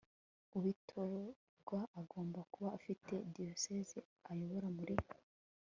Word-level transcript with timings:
ubitorerwa 0.57 1.79
agomba 2.01 2.39
kuba 2.51 2.69
afite 2.77 3.13
diyoseze 3.33 3.99
ayobora 4.31 4.67
muri 4.77 4.95